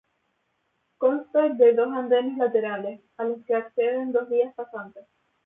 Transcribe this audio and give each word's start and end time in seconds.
Consta 0.97 1.49
de 1.49 1.73
dos 1.75 1.93
andenes 1.93 2.35
laterales, 2.35 3.01
a 3.17 3.25
los 3.25 3.45
que 3.45 3.53
acceden 3.53 4.11
dos 4.11 4.27
vías 4.29 4.51
pasantes. 4.55 5.05